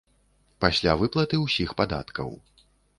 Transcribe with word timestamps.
Пасля 0.65 0.95
выплаты 1.03 1.43
ўсіх 1.45 1.77
падаткаў. 1.85 2.29